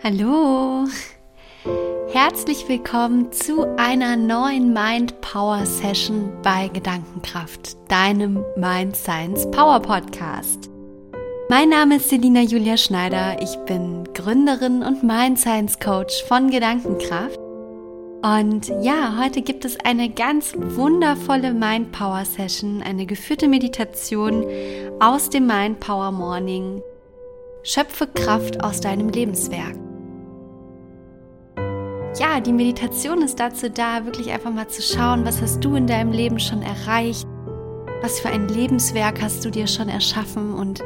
[0.00, 0.86] Hallo!
[2.12, 10.70] Herzlich willkommen zu einer neuen Mind Power Session bei Gedankenkraft, deinem Mind Science Power Podcast.
[11.48, 17.40] Mein Name ist Selina Julia Schneider, ich bin Gründerin und Mind Science Coach von Gedankenkraft.
[18.22, 24.46] Und ja, heute gibt es eine ganz wundervolle Mind Power Session, eine geführte Meditation
[25.00, 26.82] aus dem Mind Power Morning.
[27.64, 29.87] Schöpfe Kraft aus deinem Lebenswerk
[32.16, 35.86] ja, die Meditation ist dazu da, wirklich einfach mal zu schauen, was hast du in
[35.86, 37.26] deinem Leben schon erreicht,
[38.02, 40.82] was für ein Lebenswerk hast du dir schon erschaffen und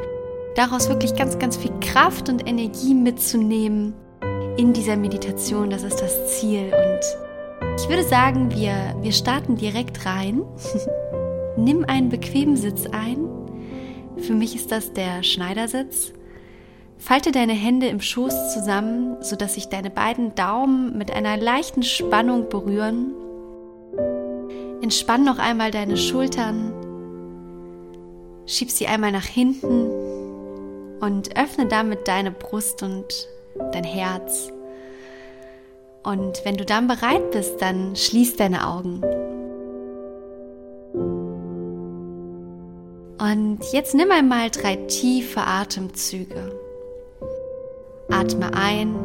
[0.55, 3.93] daraus wirklich ganz, ganz viel Kraft und Energie mitzunehmen
[4.57, 5.69] in dieser Meditation.
[5.69, 6.71] Das ist das Ziel.
[6.73, 10.43] Und ich würde sagen, wir, wir starten direkt rein.
[11.57, 13.27] Nimm einen bequemen Sitz ein.
[14.17, 16.13] Für mich ist das der Schneidersitz.
[17.03, 22.47] Falte deine Hände im Schoß zusammen, sodass sich deine beiden Daumen mit einer leichten Spannung
[22.47, 23.11] berühren.
[24.81, 26.71] Entspann noch einmal deine Schultern.
[28.45, 29.89] Schieb sie einmal nach hinten
[31.01, 33.27] und öffne damit deine Brust und
[33.73, 34.49] dein Herz.
[36.03, 39.01] Und wenn du dann bereit bist, dann schließ deine Augen.
[43.19, 46.62] Und jetzt nimm einmal drei tiefe Atemzüge.
[48.23, 48.95] Atme ein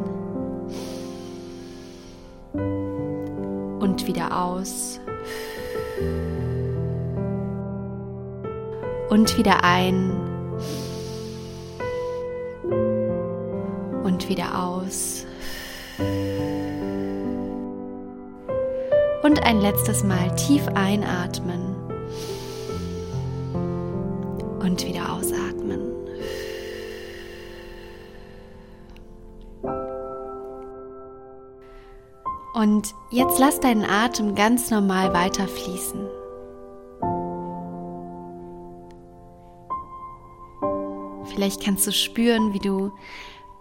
[3.80, 5.00] und wieder aus.
[9.10, 10.12] Und wieder ein
[14.04, 15.26] und wieder aus.
[19.24, 21.74] Und ein letztes Mal tief einatmen
[24.60, 25.97] und wieder ausatmen.
[32.54, 36.08] Und jetzt lass deinen Atem ganz normal weiterfließen.
[41.26, 42.90] Vielleicht kannst du spüren, wie du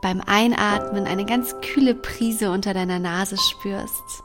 [0.02, 4.24] beim Einatmen eine ganz kühle Prise unter deiner Nase spürst.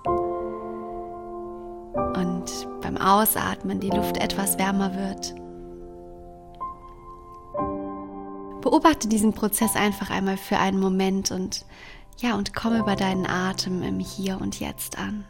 [1.94, 5.34] Und beim Ausatmen die Luft etwas wärmer wird.
[8.62, 11.66] Beobachte diesen Prozess einfach einmal für einen Moment und
[12.20, 15.24] ja, und komm über deinen Atem im Hier und Jetzt an.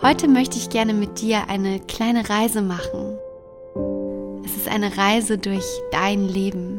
[0.00, 3.18] Heute möchte ich gerne mit dir eine kleine Reise machen.
[4.44, 6.77] Es ist eine Reise durch dein Leben.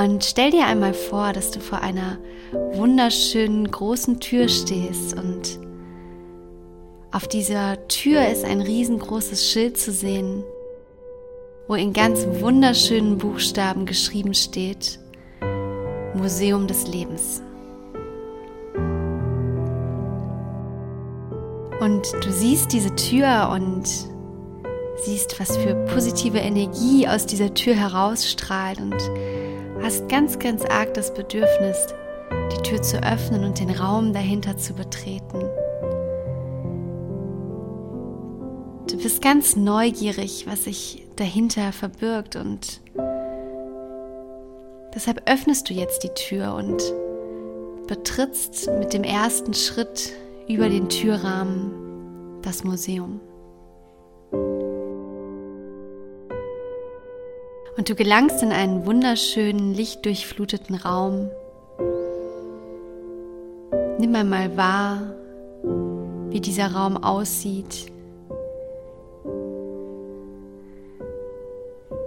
[0.00, 2.16] Und stell dir einmal vor, dass du vor einer
[2.72, 5.58] wunderschönen großen Tür stehst und
[7.12, 10.42] auf dieser Tür ist ein riesengroßes Schild zu sehen,
[11.68, 14.98] wo in ganz wunderschönen Buchstaben geschrieben steht
[16.14, 17.42] Museum des Lebens.
[21.80, 23.84] Und du siehst diese Tür und
[25.04, 28.96] siehst, was für positive Energie aus dieser Tür herausstrahlt und
[29.82, 31.86] hast ganz, ganz arg das Bedürfnis,
[32.52, 35.40] die Tür zu öffnen und den Raum dahinter zu betreten.
[38.88, 42.80] Du bist ganz neugierig, was sich dahinter verbirgt und
[44.94, 46.82] deshalb öffnest du jetzt die Tür und
[47.86, 50.12] betrittst mit dem ersten Schritt
[50.48, 53.20] über den Türrahmen das Museum.
[57.80, 61.30] Und du gelangst in einen wunderschönen, lichtdurchfluteten Raum.
[63.98, 65.14] Nimm einmal wahr,
[66.28, 67.90] wie dieser Raum aussieht.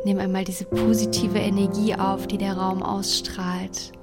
[0.06, 3.94] Nimm einmal diese positive Energie auf, die der Raum ausstrahlt.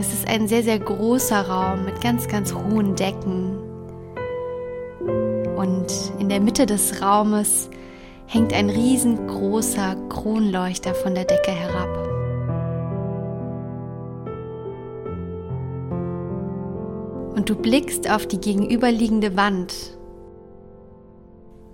[0.00, 3.61] Es ist ein sehr, sehr großer Raum mit ganz, ganz hohen Decken,
[6.32, 7.68] der Mitte des Raumes
[8.24, 11.94] hängt ein riesengroßer Kronleuchter von der Decke herab.
[17.36, 19.74] Und du blickst auf die gegenüberliegende Wand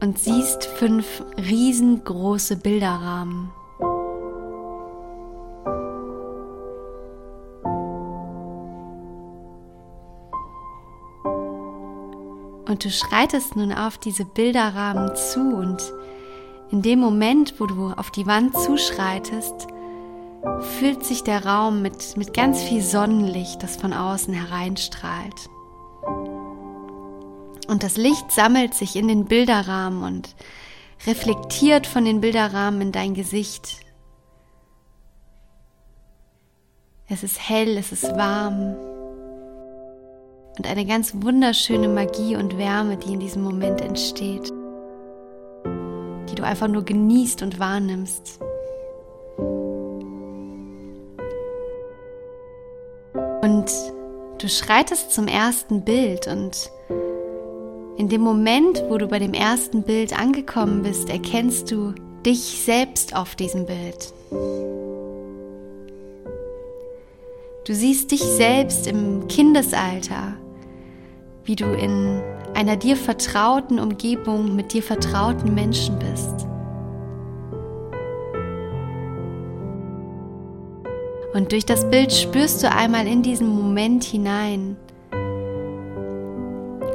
[0.00, 3.52] und siehst fünf riesengroße Bilderrahmen.
[12.68, 15.82] Und du schreitest nun auf diese Bilderrahmen zu und
[16.70, 19.66] in dem Moment, wo du auf die Wand zuschreitest,
[20.78, 25.48] füllt sich der Raum mit, mit ganz viel Sonnenlicht, das von außen hereinstrahlt.
[27.68, 30.36] Und das Licht sammelt sich in den Bilderrahmen und
[31.06, 33.76] reflektiert von den Bilderrahmen in dein Gesicht.
[37.08, 38.76] Es ist hell, es ist warm
[40.58, 44.52] und eine ganz wunderschöne Magie und Wärme, die in diesem Moment entsteht,
[46.28, 48.40] die du einfach nur genießt und wahrnimmst.
[53.40, 53.70] Und
[54.38, 56.70] du schreitest zum ersten Bild und
[57.96, 61.94] in dem Moment, wo du bei dem ersten Bild angekommen bist, erkennst du
[62.26, 64.12] dich selbst auf diesem Bild.
[67.64, 70.36] Du siehst dich selbst im Kindesalter,
[71.48, 72.22] wie du in
[72.54, 76.46] einer dir vertrauten Umgebung mit dir vertrauten Menschen bist.
[81.32, 84.76] Und durch das Bild spürst du einmal in diesen Moment hinein,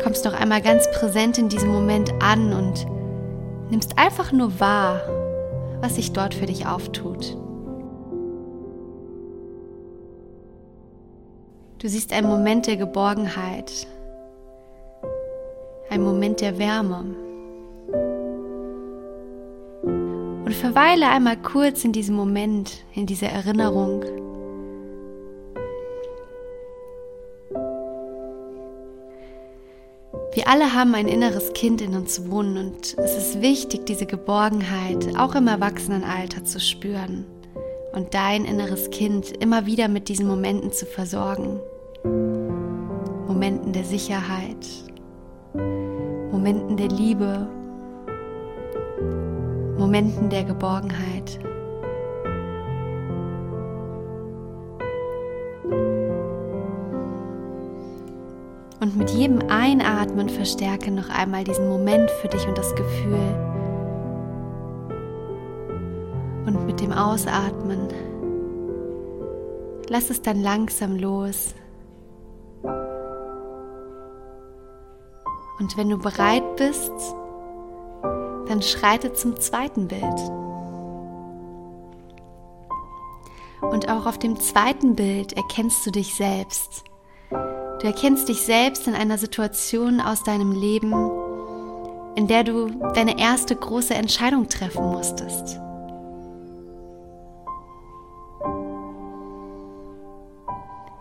[0.04, 2.86] kommst noch einmal ganz präsent in diesem Moment an und
[3.72, 5.02] nimmst einfach nur wahr,
[5.82, 7.36] was sich dort für dich auftut.
[11.80, 13.88] Du siehst einen Moment der Geborgenheit,
[15.94, 17.06] einen Moment der Wärme.
[19.84, 24.04] Und verweile einmal kurz in diesem Moment, in dieser Erinnerung.
[30.34, 35.16] Wir alle haben ein inneres Kind in uns wohnen und es ist wichtig, diese Geborgenheit
[35.16, 37.26] auch im Erwachsenenalter zu spüren
[37.94, 41.60] und dein inneres Kind immer wieder mit diesen Momenten zu versorgen.
[43.28, 44.58] Momenten der Sicherheit,
[46.44, 47.48] Momenten der Liebe,
[49.78, 51.40] Momenten der Geborgenheit.
[58.82, 63.36] Und mit jedem Einatmen verstärke noch einmal diesen Moment für dich und das Gefühl.
[66.46, 67.88] Und mit dem Ausatmen
[69.88, 71.56] lass es dann langsam los.
[75.60, 76.92] Und wenn du bereit bist,
[78.48, 80.04] dann schreite zum zweiten Bild.
[83.62, 86.84] Und auch auf dem zweiten Bild erkennst du dich selbst.
[87.30, 90.94] Du erkennst dich selbst in einer Situation aus deinem Leben,
[92.16, 95.60] in der du deine erste große Entscheidung treffen musstest.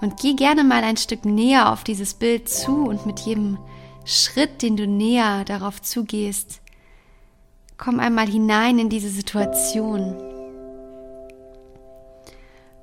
[0.00, 3.58] Und geh gerne mal ein Stück näher auf dieses Bild zu und mit jedem
[4.04, 6.60] Schritt, den du näher darauf zugehst,
[7.78, 10.16] komm einmal hinein in diese Situation.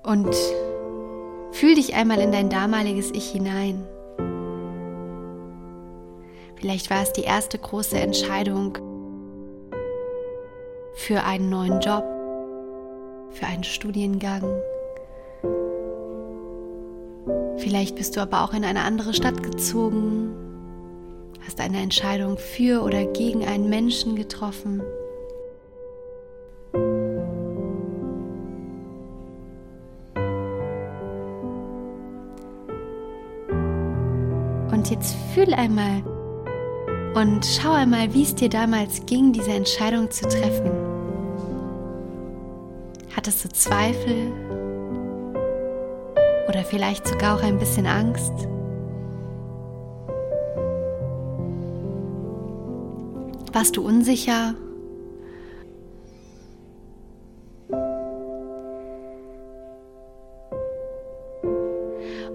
[0.03, 0.35] Und
[1.59, 3.83] Fühl dich einmal in dein damaliges Ich hinein.
[6.55, 8.77] Vielleicht war es die erste große Entscheidung
[10.93, 12.05] für einen neuen Job,
[13.31, 14.43] für einen Studiengang.
[17.57, 20.33] Vielleicht bist du aber auch in eine andere Stadt gezogen,
[21.45, 24.81] hast eine Entscheidung für oder gegen einen Menschen getroffen.
[34.71, 36.03] Und jetzt fühl einmal
[37.15, 40.71] und schau einmal, wie es dir damals ging, diese Entscheidung zu treffen.
[43.15, 44.31] Hattest du Zweifel
[46.47, 48.47] oder vielleicht sogar auch ein bisschen Angst?
[53.51, 54.55] Warst du unsicher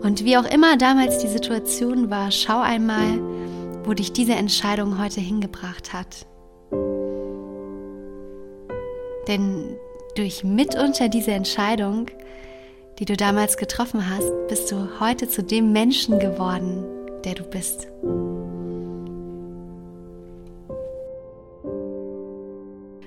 [0.04, 3.18] Und wie auch immer damals die Situation war, schau einmal,
[3.84, 6.26] wo dich diese Entscheidung heute hingebracht hat.
[9.26, 9.76] Denn
[10.14, 12.10] durch mitunter diese Entscheidung,
[12.98, 16.84] die du damals getroffen hast, bist du heute zu dem Menschen geworden,
[17.24, 17.88] der du bist.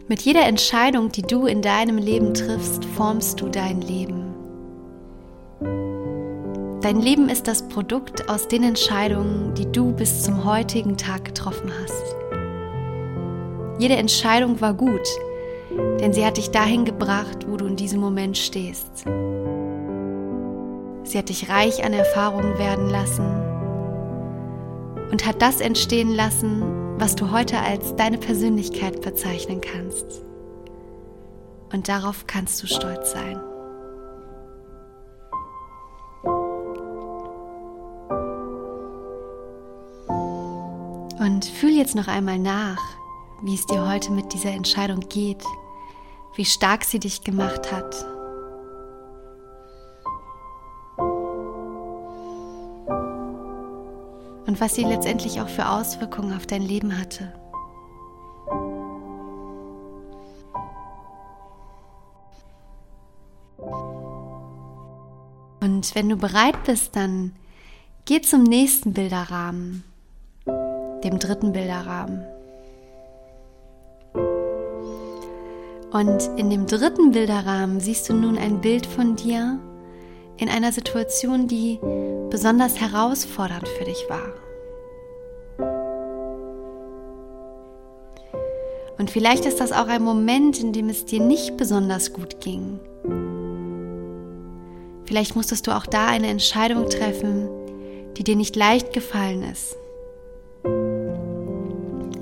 [0.10, 4.34] Mit jeder Entscheidung, die du in deinem Leben triffst, formst du dein Leben.
[6.82, 11.70] Dein Leben ist das Produkt aus den Entscheidungen, die du bis zum heutigen Tag getroffen
[11.84, 12.16] hast.
[13.80, 15.06] Jede Entscheidung war gut,
[16.00, 19.04] denn sie hat dich dahin gebracht, wo du in diesem Moment stehst.
[21.04, 23.26] Sie hat dich reich an Erfahrungen werden lassen
[25.12, 30.24] und hat das entstehen lassen, was du heute als deine Persönlichkeit bezeichnen kannst.
[31.72, 33.40] Und darauf kannst du stolz sein.
[41.20, 42.82] Und fühl jetzt noch einmal nach,
[43.44, 45.44] wie es dir heute mit dieser Entscheidung geht,
[46.36, 48.17] wie stark sie dich gemacht hat
[54.48, 57.34] Und was sie letztendlich auch für Auswirkungen auf dein Leben hatte.
[65.60, 67.34] Und wenn du bereit bist, dann
[68.06, 69.84] geh zum nächsten Bilderrahmen,
[71.04, 72.26] dem dritten Bilderrahmen.
[75.92, 79.60] Und in dem dritten Bilderrahmen siehst du nun ein Bild von dir
[80.38, 81.80] in einer Situation, die
[82.30, 84.34] besonders herausfordernd für dich war.
[88.98, 92.80] Und vielleicht ist das auch ein Moment, in dem es dir nicht besonders gut ging.
[95.06, 97.48] Vielleicht musstest du auch da eine Entscheidung treffen,
[98.18, 99.78] die dir nicht leicht gefallen ist.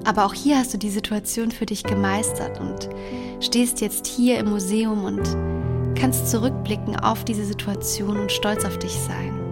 [0.03, 2.89] Aber auch hier hast du die Situation für dich gemeistert und
[3.39, 5.23] stehst jetzt hier im Museum und
[5.99, 9.44] kannst zurückblicken auf diese Situation und stolz auf dich sein.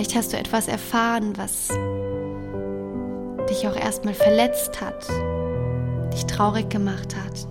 [0.00, 1.68] Vielleicht hast du etwas erfahren, was
[3.50, 5.06] dich auch erstmal verletzt hat,
[6.14, 7.46] dich traurig gemacht hat.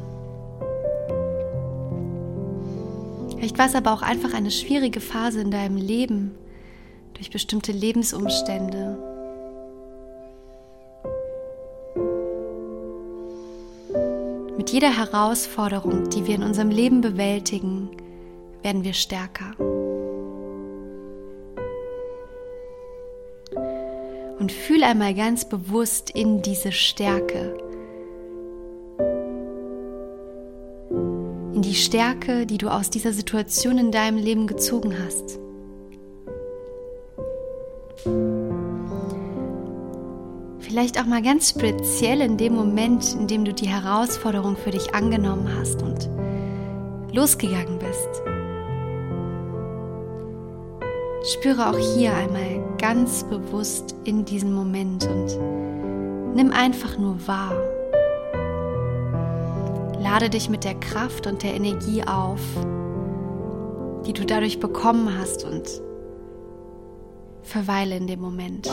[3.29, 6.33] Vielleicht war es aber auch einfach eine schwierige Phase in deinem Leben
[7.13, 8.97] durch bestimmte Lebensumstände.
[14.57, 17.91] Mit jeder Herausforderung, die wir in unserem Leben bewältigen,
[18.63, 19.51] werden wir stärker.
[24.49, 27.55] Und fühl einmal ganz bewusst in diese Stärke.
[31.53, 35.37] In die Stärke, die du aus dieser Situation in deinem Leben gezogen hast.
[40.57, 44.95] Vielleicht auch mal ganz speziell in dem Moment, in dem du die Herausforderung für dich
[44.95, 46.09] angenommen hast und
[47.13, 48.38] losgegangen bist.
[51.23, 55.37] Spüre auch hier einmal ganz bewusst in diesen Moment und
[56.33, 57.53] nimm einfach nur wahr.
[59.99, 62.39] Lade dich mit der Kraft und der Energie auf,
[64.05, 65.69] die du dadurch bekommen hast und
[67.41, 68.69] verweile in dem Moment.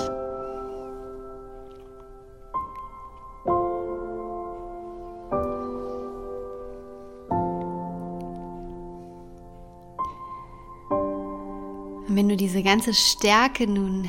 [12.57, 14.09] Diese ganze Stärke nun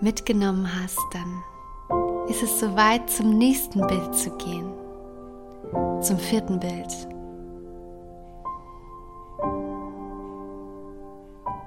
[0.00, 1.44] mitgenommen hast, dann
[2.28, 4.72] ist es soweit, zum nächsten Bild zu gehen,
[6.02, 6.92] zum vierten Bild.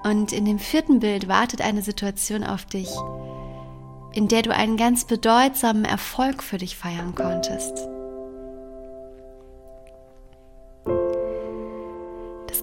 [0.04, 2.90] Und in dem vierten Bild wartet eine Situation auf dich,
[4.12, 7.88] in der du einen ganz bedeutsamen Erfolg für dich feiern konntest.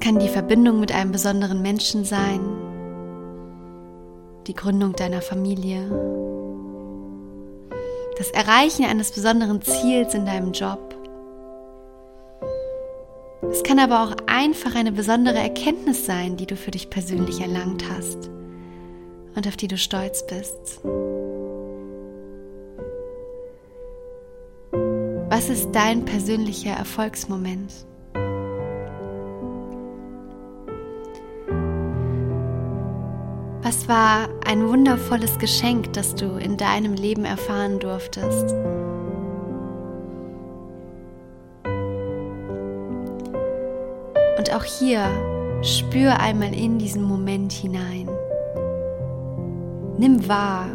[0.07, 2.39] Kann die Verbindung mit einem besonderen Menschen sein,
[4.47, 5.81] die Gründung deiner Familie,
[8.17, 10.95] das Erreichen eines besonderen Ziels in deinem Job.
[13.51, 17.83] Es kann aber auch einfach eine besondere Erkenntnis sein, die du für dich persönlich erlangt
[17.91, 18.31] hast
[19.35, 20.83] und auf die du stolz bist.
[25.31, 27.73] Was ist dein persönlicher Erfolgsmoment?
[33.67, 38.55] Was war ein wundervolles Geschenk, das du in deinem Leben erfahren durftest?
[44.39, 45.05] Und auch hier
[45.63, 48.09] spür einmal in diesen Moment hinein.
[49.99, 50.69] Nimm wahr,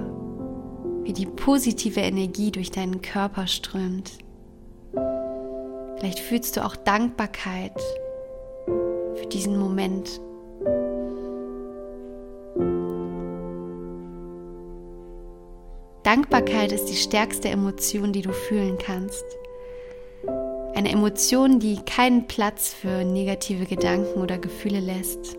[1.03, 4.17] wie die positive Energie durch deinen Körper strömt.
[5.95, 7.79] Vielleicht fühlst du auch Dankbarkeit
[8.65, 10.19] für diesen Moment.
[16.03, 19.23] Dankbarkeit ist die stärkste Emotion, die du fühlen kannst.
[20.73, 25.37] Eine Emotion, die keinen Platz für negative Gedanken oder Gefühle lässt.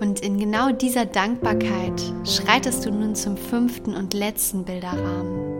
[0.00, 5.56] Und in genau dieser Dankbarkeit schreitest du nun zum fünften und letzten Bilderrahmen.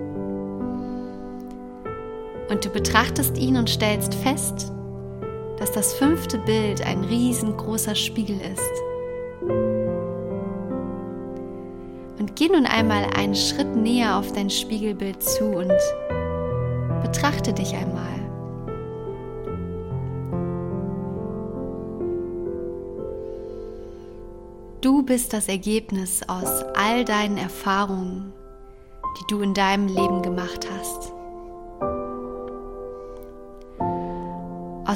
[2.50, 4.72] Und du betrachtest ihn und stellst fest,
[5.76, 8.72] das fünfte Bild ein riesengroßer Spiegel ist.
[12.18, 15.70] Und geh nun einmal einen Schritt näher auf dein Spiegelbild zu und
[17.02, 18.06] betrachte dich einmal.
[24.80, 28.32] Du bist das Ergebnis aus all deinen Erfahrungen,
[29.20, 31.15] die du in deinem Leben gemacht hast.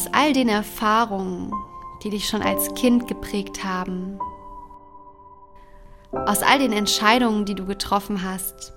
[0.00, 1.52] Aus all den Erfahrungen,
[2.02, 4.18] die dich schon als Kind geprägt haben.
[6.10, 8.72] Aus all den Entscheidungen, die du getroffen hast.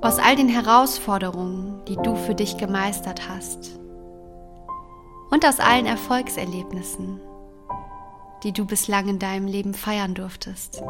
[0.00, 3.78] Aus all den Herausforderungen, die du für dich gemeistert hast.
[5.30, 7.20] Und aus allen Erfolgserlebnissen,
[8.42, 10.82] die du bislang in deinem Leben feiern durftest.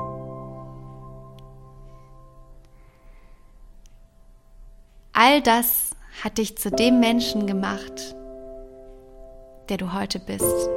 [5.12, 8.14] All das hat dich zu dem Menschen gemacht,
[9.68, 10.68] der du heute bist.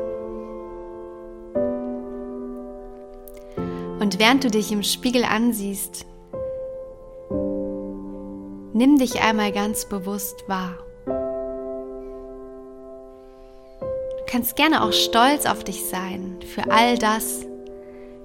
[4.00, 6.06] Und während du dich im Spiegel ansiehst,
[8.74, 10.78] nimm dich einmal ganz bewusst wahr.
[14.18, 17.46] Du kannst gerne auch stolz auf dich sein für all das,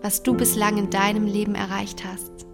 [0.02, 2.47] was du bislang in deinem Leben erreicht hast.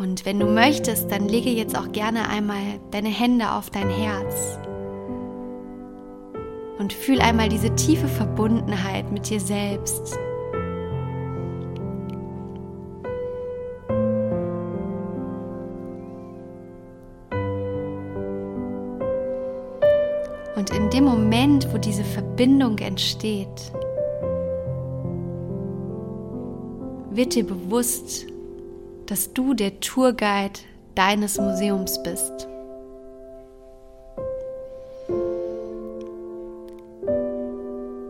[0.00, 4.58] Und wenn du möchtest, dann lege jetzt auch gerne einmal deine Hände auf dein Herz
[6.78, 10.18] und fühl einmal diese tiefe Verbundenheit mit dir selbst.
[20.56, 23.70] Und in dem Moment, wo diese Verbindung entsteht,
[27.10, 28.29] wird dir bewusst,
[29.10, 30.60] dass du der Tourguide
[30.94, 32.46] deines Museums bist.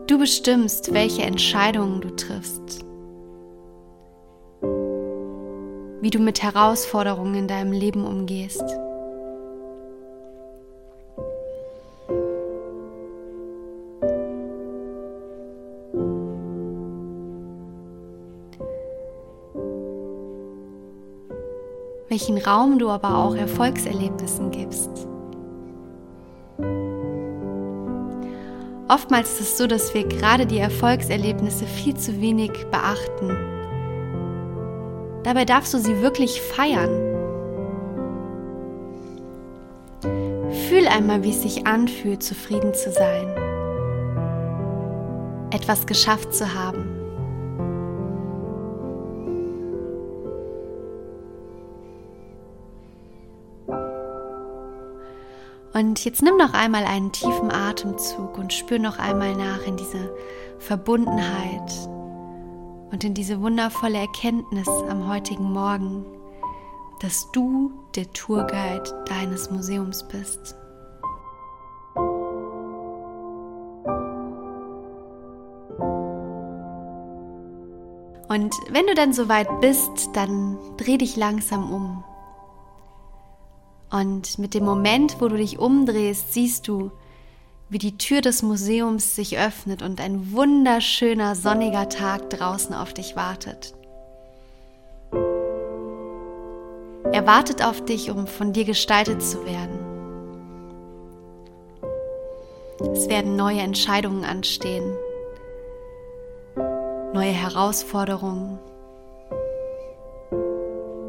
[0.07, 2.85] Du bestimmst, welche Entscheidungen du triffst,
[6.03, 8.65] wie du mit Herausforderungen in deinem Leben umgehst.
[22.21, 24.91] Welchen Raum du aber auch Erfolgserlebnissen gibst.
[28.89, 33.31] Oftmals ist es so, dass wir gerade die Erfolgserlebnisse viel zu wenig beachten.
[35.23, 36.91] Dabei darfst du sie wirklich feiern.
[40.69, 43.29] Fühl einmal, wie es sich anfühlt, zufrieden zu sein,
[45.53, 46.90] etwas geschafft zu haben.
[55.81, 60.15] Und jetzt nimm noch einmal einen tiefen Atemzug und spür noch einmal nach in diese
[60.59, 61.73] Verbundenheit
[62.93, 66.05] und in diese wundervolle Erkenntnis am heutigen Morgen,
[67.01, 70.55] dass du der Tourguide deines Museums bist.
[78.29, 82.05] Und wenn du dann soweit bist, dann dreh dich langsam um
[83.91, 86.93] und mit dem Moment, wo du dich umdrehst, siehst du,
[87.69, 93.17] wie die Tür des Museums sich öffnet und ein wunderschöner sonniger Tag draußen auf dich
[93.17, 93.75] wartet.
[97.13, 99.79] Er wartet auf dich, um von dir gestaltet zu werden.
[102.93, 104.97] Es werden neue Entscheidungen anstehen,
[107.13, 108.59] neue Herausforderungen.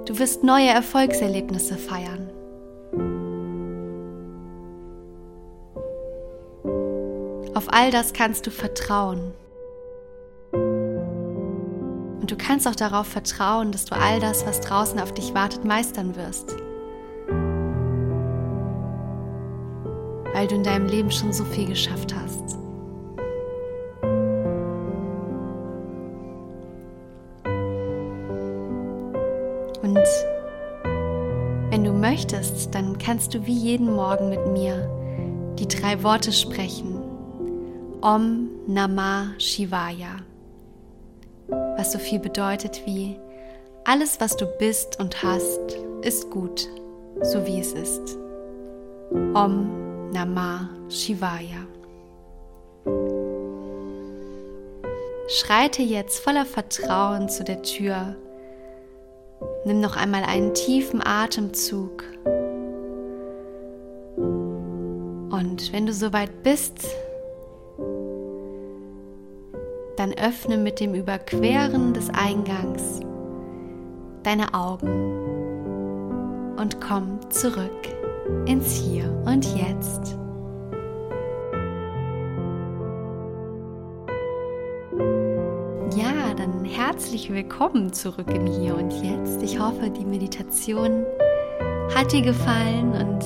[0.06, 2.31] Du wirst neue Erfolgserlebnisse feiern.
[7.62, 9.36] Auf all das kannst du vertrauen.
[10.52, 15.63] Und du kannst auch darauf vertrauen, dass du all das, was draußen auf dich wartet,
[15.63, 16.56] meistern wirst.
[20.34, 22.58] Weil du in deinem Leben schon so viel geschafft hast.
[29.84, 30.08] Und
[31.69, 34.89] wenn du möchtest, dann kannst du wie jeden Morgen mit mir
[35.60, 36.91] die drei Worte sprechen,
[38.04, 40.22] Om Namah Shivaya,
[41.78, 43.16] was so viel bedeutet wie
[43.84, 46.68] alles, was du bist und hast, ist gut,
[47.22, 48.18] so wie es ist.
[49.12, 51.68] Om Namah Shivaya.
[55.28, 58.16] Schreite jetzt voller Vertrauen zu der Tür.
[59.66, 62.04] Nimm noch einmal einen tiefen Atemzug.
[65.30, 66.88] Und wenn du soweit bist,
[70.02, 73.02] dann öffne mit dem Überqueren des Eingangs
[74.24, 74.90] deine Augen
[76.58, 77.88] und komm zurück
[78.48, 80.18] ins Hier und Jetzt.
[85.96, 89.44] Ja, dann herzlich willkommen zurück im Hier und Jetzt.
[89.44, 91.06] Ich hoffe, die Meditation
[91.96, 93.24] hat dir gefallen und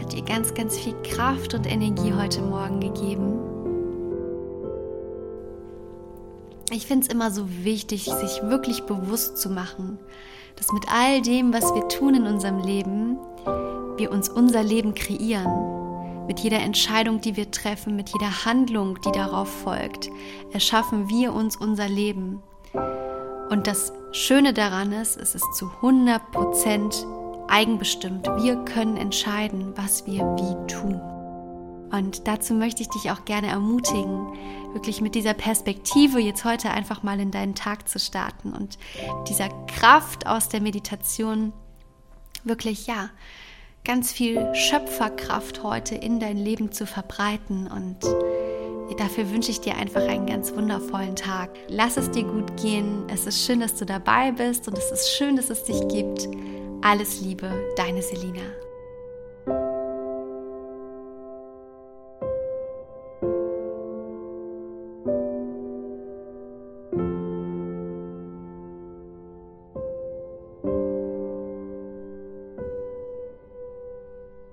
[0.00, 3.45] hat dir ganz, ganz viel Kraft und Energie heute Morgen gegeben.
[6.76, 9.98] Ich finde es immer so wichtig, sich wirklich bewusst zu machen,
[10.56, 13.16] dass mit all dem, was wir tun in unserem Leben,
[13.96, 16.26] wir uns unser Leben kreieren.
[16.26, 20.10] Mit jeder Entscheidung, die wir treffen, mit jeder Handlung, die darauf folgt,
[20.52, 22.42] erschaffen wir uns unser Leben.
[23.48, 27.06] Und das Schöne daran ist, es ist zu 100 Prozent
[27.48, 28.26] eigenbestimmt.
[28.42, 31.00] Wir können entscheiden, was wir wie tun.
[31.90, 34.26] Und dazu möchte ich dich auch gerne ermutigen,
[34.76, 38.76] wirklich mit dieser Perspektive jetzt heute einfach mal in deinen Tag zu starten und
[39.26, 41.54] dieser Kraft aus der Meditation
[42.44, 43.08] wirklich, ja,
[43.86, 47.68] ganz viel Schöpferkraft heute in dein Leben zu verbreiten.
[47.68, 47.98] Und
[48.98, 51.50] dafür wünsche ich dir einfach einen ganz wundervollen Tag.
[51.68, 53.04] Lass es dir gut gehen.
[53.08, 56.28] Es ist schön, dass du dabei bist und es ist schön, dass es dich gibt.
[56.82, 58.42] Alles Liebe, deine Selina.